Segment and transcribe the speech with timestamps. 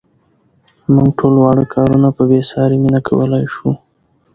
[0.93, 3.69] موږ ټول واړه کارونه په بې ساري مینه کولای شو.